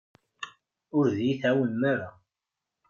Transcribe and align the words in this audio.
Ur 0.97 1.05
d-iyi-tɛawnem 1.15 1.81
ara. 1.91 2.09